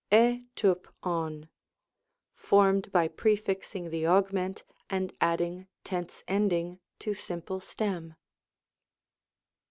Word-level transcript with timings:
^ 0.11 0.11
rvn 0.11 0.45
ov^ 1.05 1.47
formed 2.33 2.91
by 2.91 3.07
prefixing 3.07 3.91
the 3.91 4.01
aug 4.01 4.33
ment 4.33 4.63
and 4.89 5.13
adding 5.21 5.67
tense 5.83 6.23
ending 6.27 6.79
to 6.97 7.13
sim 7.13 7.43
pie 7.43 7.59
stem. 7.59 8.15